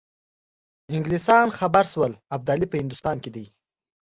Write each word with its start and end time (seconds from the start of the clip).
انګلیسان 0.95 1.47
خبر 1.57 1.85
شول 1.93 2.11
ابدالي 2.35 2.65
په 2.69 2.75
هندوستان 2.81 3.17
کې 3.23 3.29
دی. 3.35 3.45